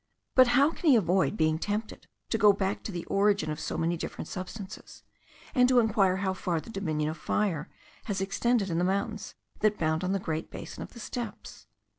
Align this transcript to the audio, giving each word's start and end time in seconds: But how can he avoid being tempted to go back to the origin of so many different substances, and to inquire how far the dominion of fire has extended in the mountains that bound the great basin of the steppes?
But 0.33 0.47
how 0.57 0.71
can 0.71 0.89
he 0.89 0.95
avoid 0.95 1.37
being 1.37 1.59
tempted 1.59 2.07
to 2.31 2.37
go 2.39 2.53
back 2.53 2.81
to 2.83 2.91
the 2.91 3.05
origin 3.05 3.51
of 3.51 3.59
so 3.59 3.77
many 3.77 3.95
different 3.97 4.27
substances, 4.27 5.03
and 5.53 5.69
to 5.69 5.77
inquire 5.77 6.15
how 6.17 6.33
far 6.33 6.59
the 6.59 6.71
dominion 6.71 7.11
of 7.11 7.17
fire 7.19 7.69
has 8.05 8.19
extended 8.19 8.71
in 8.71 8.79
the 8.79 8.83
mountains 8.83 9.35
that 9.59 9.77
bound 9.77 10.01
the 10.01 10.17
great 10.17 10.49
basin 10.49 10.81
of 10.81 10.93
the 10.93 10.99
steppes? 10.99 11.67